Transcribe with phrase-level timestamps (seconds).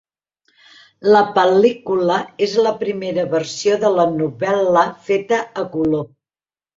[1.15, 2.15] La pel·lícula
[2.45, 6.03] és la primera versió de la novel·la feta a color.